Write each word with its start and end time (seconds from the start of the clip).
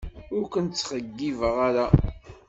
Ur 0.35 0.43
ken-ttxeyyibeɣ 0.53 1.55
ara. 1.67 1.85